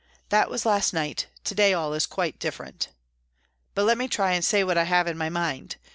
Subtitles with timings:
[0.29, 2.87] "That was last night; to day all is quite different.""
[3.75, 5.75] But let me try and say what I have in my mind.